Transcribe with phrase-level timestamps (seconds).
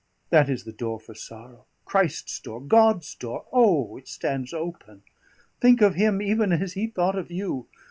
[0.31, 3.97] That is the door for sorrow Christ's door, God's door: O!
[3.97, 5.03] it stands open.
[5.59, 7.67] Think of him, even as he thought of you.